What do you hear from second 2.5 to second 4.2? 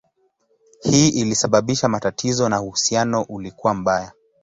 uhusiano ulikuwa mbaya.